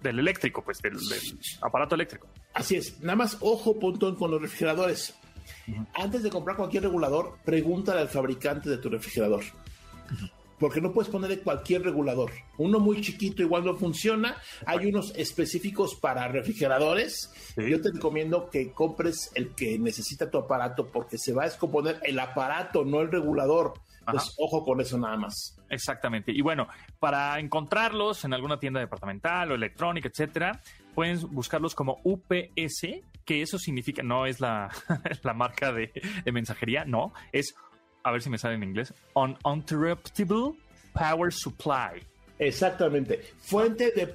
[0.00, 0.96] del eléctrico, pues, del,
[1.62, 2.28] aparato eléctrico.
[2.54, 3.00] Así es.
[3.00, 5.14] Nada más ojo, pontón, con los refrigeradores.
[5.94, 9.42] Antes de comprar cualquier regulador, pregúntale al fabricante de tu refrigerador
[10.58, 12.32] porque no puedes ponerle cualquier regulador.
[12.58, 14.36] Uno muy chiquito igual no funciona.
[14.64, 17.32] Hay unos específicos para refrigeradores.
[17.56, 22.00] Yo te recomiendo que compres el que necesita tu aparato porque se va a descomponer
[22.02, 23.74] el aparato, no el regulador.
[24.10, 25.58] Pues ojo con eso nada más.
[25.68, 26.30] Exactamente.
[26.32, 26.68] Y bueno,
[27.00, 30.60] para encontrarlos en alguna tienda departamental o electrónica, etcétera,
[30.94, 32.86] pueden buscarlos como UPS,
[33.24, 34.70] que eso significa, no es la,
[35.22, 35.90] la marca de,
[36.24, 37.56] de mensajería, no, es
[38.06, 40.52] a ver si me sale en inglés, uninterruptible
[40.92, 42.00] power supply.
[42.38, 44.06] Exactamente, fuente de,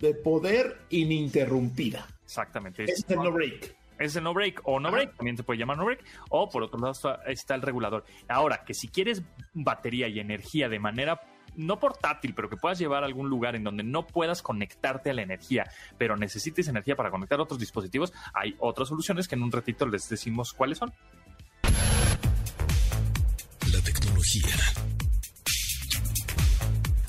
[0.00, 2.06] de poder ininterrumpida.
[2.24, 2.84] Exactamente.
[2.84, 3.76] Es el no break.
[3.98, 6.62] Es el no break o no break, también se puede llamar no break, o por
[6.62, 6.94] otro lado
[7.26, 8.06] está, el regulador.
[8.28, 11.20] Ahora, que si quieres batería y energía de manera
[11.54, 15.12] no portátil, pero que puedas llevar a algún lugar en donde no puedas conectarte a
[15.12, 19.52] la energía, pero necesites energía para conectar otros dispositivos, hay otras soluciones que en un
[19.52, 20.94] ratito les decimos cuáles son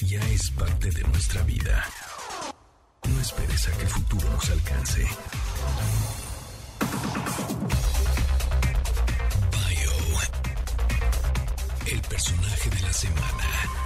[0.01, 1.85] ya es parte de nuestra vida.
[3.07, 5.07] No esperes a que el futuro nos alcance.
[9.69, 9.91] Bio.
[11.87, 13.84] El personaje de la semana.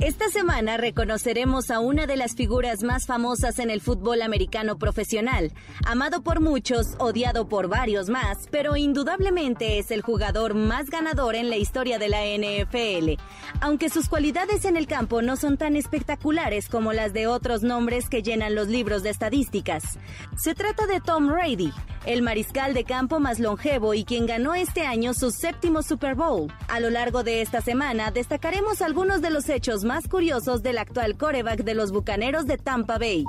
[0.00, 5.52] Esta semana reconoceremos a una de las figuras más famosas en el fútbol americano profesional,
[5.84, 11.50] amado por muchos, odiado por varios más, pero indudablemente es el jugador más ganador en
[11.50, 13.22] la historia de la NFL,
[13.60, 18.08] aunque sus cualidades en el campo no son tan espectaculares como las de otros nombres
[18.08, 19.98] que llenan los libros de estadísticas.
[20.34, 21.74] Se trata de Tom Brady,
[22.06, 26.50] el mariscal de campo más longevo y quien ganó este año su séptimo Super Bowl.
[26.68, 31.16] A lo largo de esta semana destacaremos algunos de los hechos más curiosos del actual
[31.16, 33.24] coreback de los Bucaneros de Tampa Bay.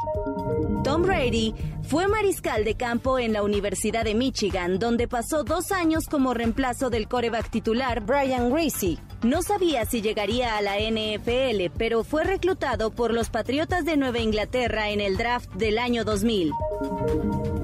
[0.84, 6.08] Tom Brady fue mariscal de campo en la Universidad de Michigan, donde pasó dos años
[6.08, 9.00] como reemplazo del coreback titular Brian Greasy.
[9.24, 14.19] No sabía si llegaría a la NFL, pero fue reclutado por los Patriotas de Nueva
[14.19, 16.52] Inglaterra en el draft del año 2000.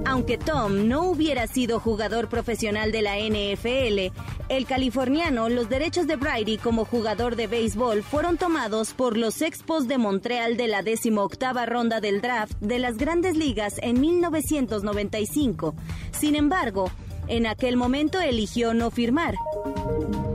[0.05, 4.13] Aunque Tom no hubiera sido jugador profesional de la NFL,
[4.49, 9.87] el californiano, los derechos de Brady como jugador de béisbol fueron tomados por los Expos
[9.87, 15.75] de Montreal de la 18 ronda del draft de las grandes ligas en 1995.
[16.11, 16.91] Sin embargo,
[17.27, 19.35] en aquel momento eligió no firmar.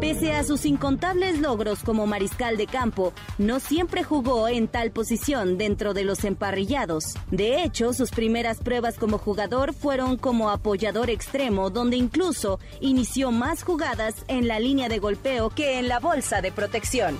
[0.01, 5.59] Pese a sus incontables logros como mariscal de campo, no siempre jugó en tal posición
[5.59, 7.15] dentro de los emparrillados.
[7.31, 13.63] De hecho, sus primeras pruebas como jugador fueron como apoyador extremo, donde incluso inició más
[13.63, 17.17] jugadas en la línea de golpeo que en la bolsa de protección.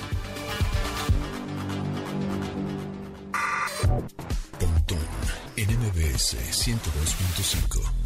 [6.13, 8.03] NMBS 102.5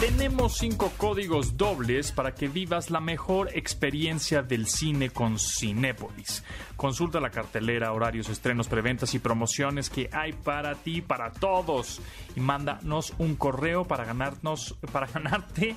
[0.00, 6.42] tenemos cinco códigos dobles para que vivas la mejor experiencia del cine con Cinépolis.
[6.76, 12.00] Consulta la cartelera, horarios, estrenos, preventas y promociones que hay para ti, para todos.
[12.36, 15.76] Y mándanos un correo para ganarnos, para ganarte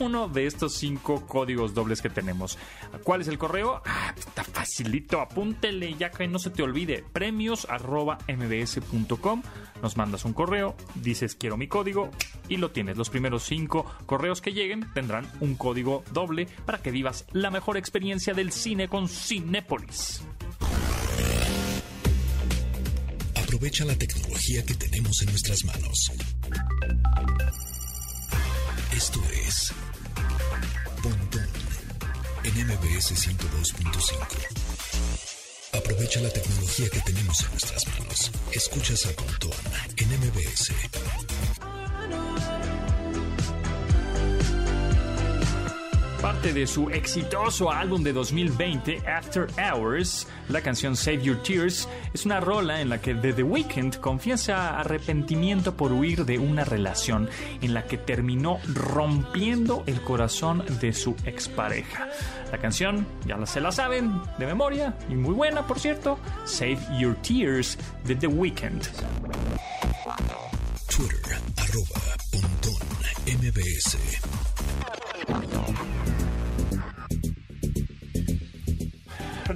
[0.00, 2.58] uno de estos cinco códigos dobles que tenemos.
[3.04, 3.80] ¿Cuál es el correo?
[3.86, 7.04] Ah, está facilito, apúntele ya que no se te olvide.
[7.12, 9.42] Premios arroba mbs.com.
[9.82, 12.10] Nos mandas un correo, dices quiero mi código
[12.48, 12.96] y lo tienes.
[12.96, 17.76] Los primeros cinco correos que lleguen tendrán un código doble para que vivas la mejor
[17.76, 20.24] experiencia del cine con Cinépolis.
[23.34, 26.12] Aprovecha la tecnología que tenemos en nuestras manos.
[28.96, 29.72] Esto es
[31.02, 31.48] Pontón
[32.44, 34.64] en MBS 102.5.
[35.72, 38.30] Aprovecha la tecnología que tenemos en nuestras manos.
[38.52, 39.52] Escuchas a Pontón
[39.96, 40.72] en MBS
[46.52, 52.38] de su exitoso álbum de 2020, After Hours, la canción Save Your Tears es una
[52.40, 57.30] rola en la que The, The Weeknd confiesa arrepentimiento por huir de una relación
[57.62, 62.08] en la que terminó rompiendo el corazón de su expareja.
[62.52, 67.16] La canción, ya se la saben de memoria y muy buena, por cierto, Save Your
[67.22, 68.82] Tears de The Weeknd.
[70.88, 72.00] Twitter, arroba,
[73.26, 73.96] MBS.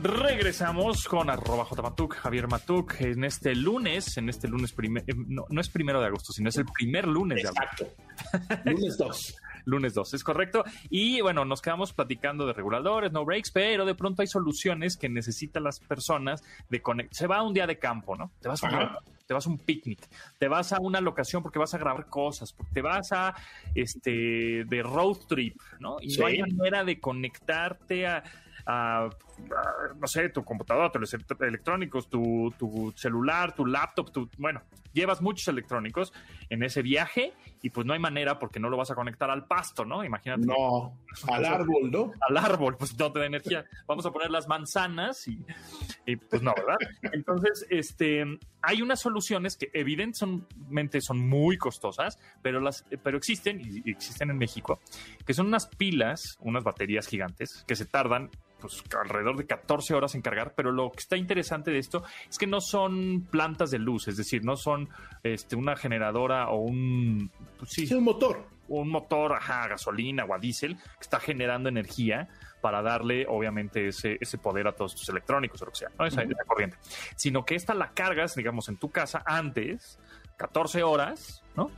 [0.03, 5.45] Regresamos con arroba Matuk, Javier Matuk, en este lunes, en este lunes, primer, eh, no,
[5.49, 7.85] no, es primero de agosto, sino es el primer lunes de agosto.
[7.85, 8.71] Exacto.
[8.71, 9.37] lunes 2.
[9.65, 10.65] lunes 2, es correcto.
[10.91, 15.09] Y bueno, nos quedamos platicando de reguladores, no breaks, pero de pronto hay soluciones que
[15.09, 17.15] necesitan las personas de conectar.
[17.15, 18.31] Se va un día de campo, ¿no?
[18.41, 18.89] Te vas a un,
[19.27, 20.01] te vas a un picnic,
[20.39, 23.35] te vas a una locación porque vas a grabar cosas, te vas a
[23.75, 25.99] este de road trip, ¿no?
[26.01, 28.23] Y no hay manera de conectarte a
[28.69, 34.63] no sé, tu computadora, tus electrónicos, tu, tu, celular, tu laptop, tu, bueno,
[34.93, 36.13] llevas muchos electrónicos
[36.49, 37.33] en ese viaje
[37.63, 40.05] y pues no hay manera porque no lo vas a conectar al pasto, ¿no?
[40.05, 40.47] Imagínate.
[40.47, 42.13] No, al árbol, ¿no?
[42.29, 43.65] Al árbol, pues no te da energía.
[43.87, 46.77] Vamos a poner las manzanas y, pues no, ¿verdad?
[47.13, 48.25] Entonces, este,
[48.63, 54.39] hay unas soluciones que evidentemente son muy costosas, pero, las, pero existen y existen en
[54.39, 54.81] México,
[55.27, 58.31] que son unas pilas, unas baterías gigantes que se tardan
[58.61, 62.39] pues alrededor de 14 horas en cargar, pero lo que está interesante de esto es
[62.39, 64.78] que no son plantas de luz, es decir, no son
[65.23, 67.31] este, una generadora o un...
[67.59, 68.47] Pues sí, un motor.
[68.69, 72.29] Un motor, ajá, gasolina o a diésel, que está generando energía
[72.61, 76.05] para darle, obviamente, ese, ese poder a todos tus electrónicos o lo que sea, ¿no?
[76.05, 76.77] Esa, corriente.
[77.17, 79.99] Sino que esta la cargas, digamos, en tu casa antes,
[80.37, 81.71] 14 horas, ¿no?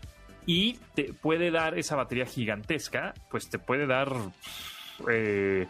[0.46, 4.12] Y te puede dar esa batería gigantesca, pues te puede dar...
[5.11, 5.66] Eh,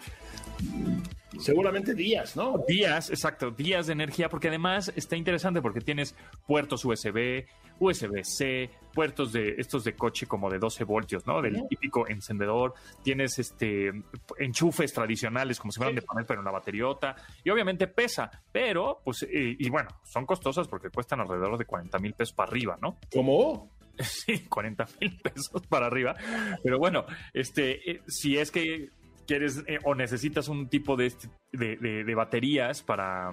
[1.38, 2.64] Seguramente días, ¿no?
[2.66, 6.14] Días, exacto, días de energía, porque además está interesante porque tienes
[6.46, 7.46] puertos USB,
[7.78, 11.40] USB-C, puertos de estos de coche como de 12 voltios, ¿no?
[11.40, 13.92] Del típico encendedor, tienes este
[14.38, 17.14] enchufes tradicionales como si fueran de panel pero en una bateriota
[17.44, 22.14] y obviamente pesa, pero pues y, bueno, son costosas porque cuestan alrededor de 40 mil
[22.14, 22.98] pesos para arriba, ¿no?
[23.12, 23.70] ¿Cómo?
[24.00, 26.16] Sí, 40 mil pesos para arriba.
[26.62, 27.04] Pero bueno,
[27.34, 28.88] este, eh, si es que
[29.30, 33.32] quieres eh, o necesitas un tipo este, de, de, baterías para,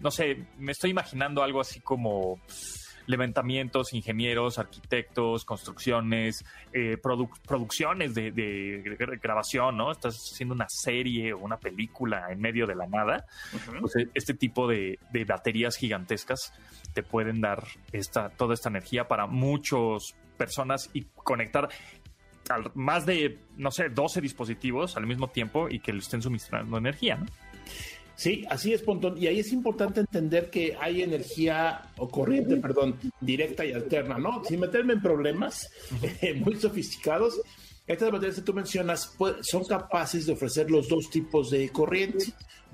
[0.00, 2.40] no sé, me estoy imaginando algo así como
[3.06, 6.96] levantamientos, ingenieros, arquitectos, construcciones, eh,
[7.46, 8.82] producciones de,
[9.22, 9.92] grabación, ¿no?
[9.92, 13.24] Estás haciendo una serie o una película en medio de la nada.
[13.80, 16.52] pues e, este tipo de, baterías gigantescas
[16.92, 21.68] te pueden dar esta, toda esta energía para muchas personas y conectar
[22.74, 27.16] más de, no sé, 12 dispositivos al mismo tiempo y que le estén suministrando energía,
[27.16, 27.26] ¿no?
[28.16, 29.18] Sí, así es, Pontón.
[29.18, 34.42] Y ahí es importante entender que hay energía o corriente, perdón, directa y alterna, ¿no?
[34.44, 35.68] Sin meterme en problemas
[36.44, 37.38] muy sofisticados,
[37.86, 42.26] estas baterías que tú mencionas pues, son capaces de ofrecer los dos tipos de corriente.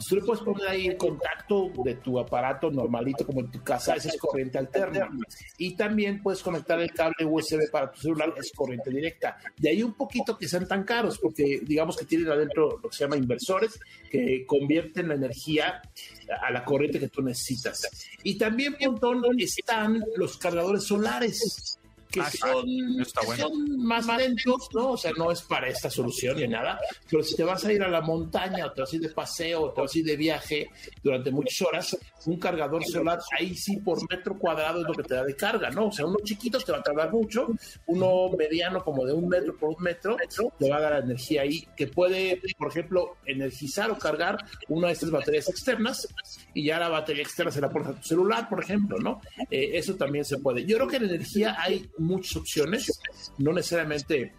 [0.08, 3.94] tú le puedes poner ahí el contacto de tu aparato normalito como en tu casa,
[3.94, 5.10] esa es corriente alterna.
[5.58, 9.36] Y también puedes conectar el cable USB para tu celular, es corriente directa.
[9.58, 12.96] De ahí un poquito que sean tan caros, porque digamos que tienen adentro lo que
[12.96, 13.78] se llama inversores,
[14.10, 15.82] que convierten la energía
[16.42, 17.82] a la corriente que tú necesitas.
[18.22, 21.78] Y también, montón, están los cargadores solares
[22.12, 24.92] que, ah, son, más lentos, ¿no?
[24.92, 26.78] O sea, no es para esta solución ni nada,
[27.10, 29.08] pero si te vas a ir a la montaña o te vas a ir de
[29.08, 30.70] paseo o te vas a ir de viaje
[31.02, 31.96] durante muchas horas,
[32.26, 35.70] un cargador solar ahí sí por metro cuadrado es lo que te da de carga,
[35.70, 35.88] ¿no?
[35.88, 37.48] O sea, uno chiquito te va a tardar mucho,
[37.86, 40.16] uno mediano como de un metro por un metro
[40.58, 44.38] te va a dar energía ahí que puede, por ejemplo, energizar o cargar
[44.68, 46.06] una de estas baterías externas
[46.54, 49.20] y ya la batería externa se la pones a tu celular, por ejemplo, ¿no?
[49.50, 50.64] Eh, eso también se puede.
[50.64, 53.00] Yo creo que en energía hay muchas opciones,
[53.38, 54.32] no necesariamente,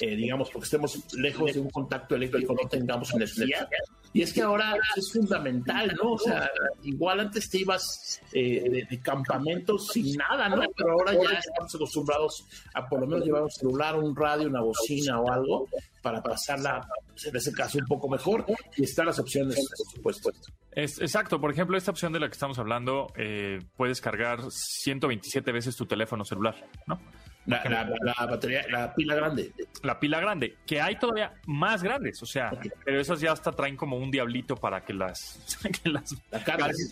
[0.00, 3.68] eh, digamos, porque estemos lejos de un contacto eléctrico, no tengamos energía.
[4.12, 6.12] Y es que ahora es fundamental, ¿no?
[6.12, 6.50] O sea,
[6.82, 10.62] igual antes te ibas eh, de, campamentos sin nada, ¿no?
[10.76, 14.62] Pero ahora ya estamos acostumbrados a por lo menos llevar un celular, un radio, una
[14.62, 15.68] bocina o algo
[16.02, 16.86] para pasarla,
[17.24, 18.46] en ese caso, un poco mejor.
[18.76, 19.56] Y están las opciones,
[20.02, 20.52] por supuesto.
[20.72, 25.50] Es, exacto, por ejemplo, esta opción de la que estamos hablando, eh, puedes cargar 127
[25.52, 26.54] veces tu teléfono celular,
[26.86, 27.00] ¿no?
[27.46, 29.52] La, batería, la pila grande.
[29.82, 32.50] La pila grande, que hay todavía más grandes, o sea,
[32.84, 36.14] pero esas ya hasta traen como un diablito para que las, que las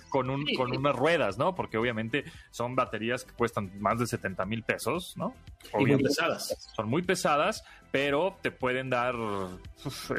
[0.09, 1.55] con, un, con unas ruedas, ¿no?
[1.55, 5.35] Porque obviamente son baterías que cuestan más de 70 mil pesos, ¿no?
[5.73, 6.73] muy pesadas.
[6.77, 9.15] Son muy pesadas, pero te pueden dar,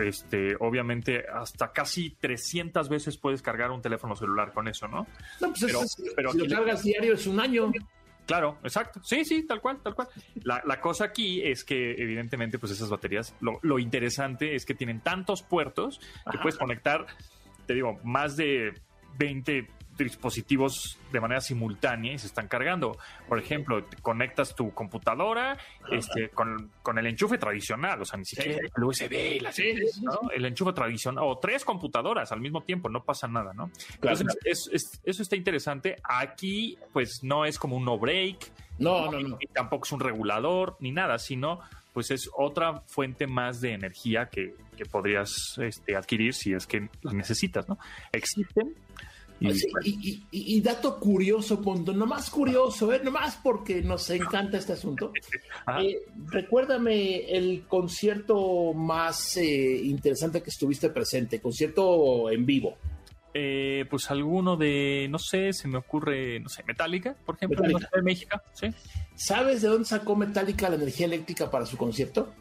[0.06, 5.08] este, obviamente, hasta casi 300 veces puedes cargar un teléfono celular con eso, ¿no?
[5.42, 7.72] No, pues pero, si lo cargas diario es un año.
[8.26, 9.02] Claro, exacto.
[9.04, 10.08] Sí, sí, tal cual, tal cual.
[10.44, 14.74] La, la cosa aquí es que, evidentemente, pues esas baterías, lo, lo interesante es que
[14.74, 16.00] tienen tantos puertos
[16.32, 17.06] que puedes conectar,
[17.66, 18.74] te digo, más de
[19.18, 19.68] 20
[20.04, 22.98] dispositivos de manera simultánea y se están cargando.
[23.28, 25.58] Por ejemplo, conectas tu computadora
[25.92, 29.52] este, con, el enchufe tradicional, o sea, ni siquiera el USB, la
[30.34, 33.72] el enchufe tradicional, o tres computadoras al mismo tiempo, no pasa nada, ¿no?
[34.02, 34.70] Entonces,
[35.04, 35.98] eso está interesante.
[36.04, 38.52] Aquí, pues, no es como un no break.
[38.78, 39.38] No, no, no.
[39.54, 41.62] Tampoco es un regulador, ni nada, sino
[41.96, 44.54] pues es otra fuente más de energía que,
[44.92, 47.80] podrías este, adquirir si es que la necesitas, ¿no?
[48.12, 48.76] Existen.
[49.40, 53.02] Y, dato curioso, punto, no más curioso, ¿eh?
[53.04, 55.12] nomás porque nos encanta este asunto.
[55.82, 62.78] Eh, recuérdame el concierto más eh, interesante que estuviste presente, concierto en vivo.
[63.34, 68.02] Eh, pues alguno de, no sé, se me ocurre, no sé, Metallica, por ejemplo, de
[68.04, 68.68] México, ¿sí?
[69.16, 72.32] ¿Sabes de dónde sacó Metallica la energía eléctrica para su concierto?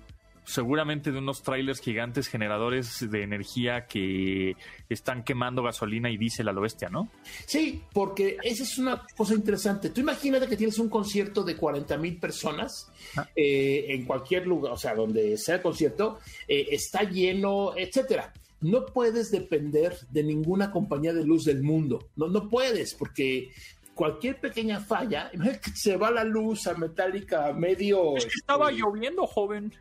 [0.44, 4.56] Seguramente de unos trailers gigantes generadores de energía que
[4.88, 7.08] están quemando gasolina y diésel a lo bestia, ¿no?
[7.46, 9.90] Sí, porque esa es una cosa interesante.
[9.90, 13.28] Tú imagínate que tienes un concierto de 40 mil personas ah.
[13.34, 18.32] eh, en cualquier lugar, o sea, donde sea el concierto, eh, está lleno, etcétera
[18.64, 22.08] no puedes depender de ninguna compañía de luz del mundo.
[22.16, 23.50] No, no puedes, porque
[23.94, 25.30] cualquier pequeña falla,
[25.74, 28.16] se va la luz a metálica medio.
[28.16, 29.72] estaba este, lloviendo, joven.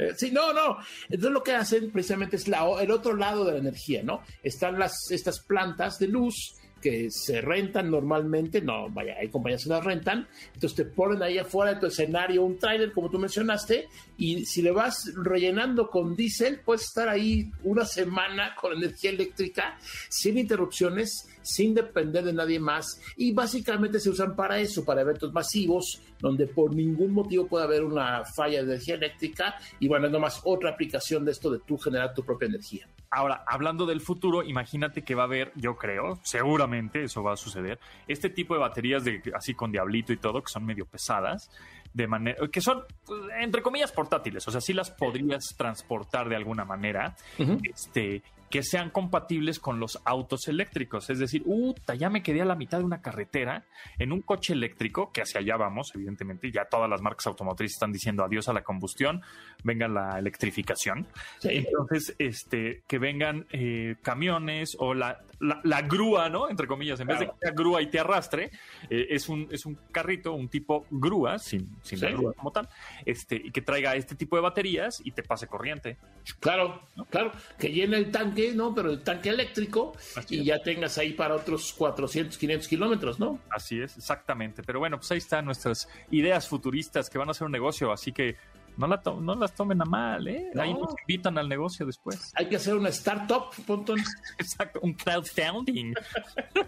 [0.00, 0.78] Eh, sí, no, no.
[1.04, 4.22] Entonces lo que hacen precisamente es la, el otro lado de la energía, ¿no?
[4.42, 9.70] Están las, estas plantas de luz que se rentan normalmente, no, vaya, hay compañías que
[9.70, 13.88] las rentan, entonces te ponen ahí afuera de tu escenario un trailer, como tú mencionaste,
[14.16, 19.78] y si le vas rellenando con diésel, puedes estar ahí una semana con energía eléctrica
[20.08, 25.32] sin interrupciones, sin depender de nadie más, y básicamente se usan para eso, para eventos
[25.32, 30.12] masivos, donde por ningún motivo puede haber una falla de energía eléctrica, y bueno, es
[30.12, 32.86] nomás otra aplicación de esto de tú generar tu propia energía.
[33.12, 37.36] Ahora, hablando del futuro, imagínate que va a haber, yo creo, seguramente eso va a
[37.36, 41.50] suceder, este tipo de baterías de así con diablito y todo, que son medio pesadas,
[41.92, 46.36] de manera que son pues, entre comillas portátiles, o sea, sí las podrías transportar de
[46.36, 47.16] alguna manera,
[47.64, 51.08] este, que sean compatibles con los autos eléctricos.
[51.08, 53.64] Es decir, uta, ya me quedé a la mitad de una carretera
[53.98, 57.92] en un coche eléctrico, que hacia allá vamos, evidentemente, ya todas las marcas automotrices están
[57.92, 59.22] diciendo adiós a la combustión,
[59.62, 61.06] venga la electrificación.
[61.44, 66.48] Entonces, este, que vengan eh, camiones o la, la, grúa, ¿no?
[66.48, 68.50] Entre comillas, en vez de que sea grúa y te arrastre,
[68.88, 72.68] eh, es, un, es un carrito, un tipo grúa, sin, sin la grúa como tal,
[73.04, 75.96] este, y que traiga este tipo de baterías y te pase corriente.
[76.38, 78.74] Claro, claro, que llene el tanque ¿no?
[78.74, 79.92] Pero el tanque eléctrico
[80.28, 83.38] y ya tengas ahí para otros 400, 500 kilómetros, ¿no?
[83.50, 84.62] Así es, exactamente.
[84.62, 88.12] Pero bueno, pues ahí están nuestras ideas futuristas que van a ser un negocio, así
[88.12, 88.36] que
[88.76, 90.50] no, la no las tomen a mal, ¿eh?
[90.58, 92.32] Ahí nos invitan al negocio después.
[92.36, 93.98] Hay que hacer una startup, Pontón.
[94.38, 95.94] Exacto, un crowdfunding.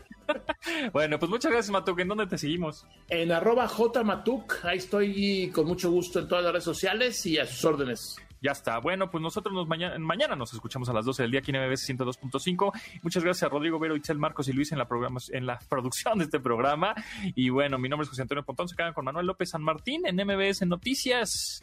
[0.93, 1.99] bueno, pues muchas gracias, Matuk.
[2.01, 2.87] ¿En dónde te seguimos?
[3.09, 4.65] En arroba jmatuk.
[4.65, 8.17] Ahí estoy con mucho gusto en todas las redes sociales y a sus órdenes.
[8.43, 8.79] Ya está.
[8.79, 11.65] Bueno, pues nosotros nos mañana, mañana nos escuchamos a las 12 del día aquí en
[11.65, 12.73] MBS 102.5.
[13.03, 14.89] Muchas gracias a Rodrigo Vero, Itzel Marcos y Luis en la,
[15.31, 16.93] en la producción de este programa.
[17.37, 18.69] Y bueno, mi nombre es José Antonio Pontón.
[18.69, 21.63] Se quedan con Manuel López San Martín en MBS Noticias.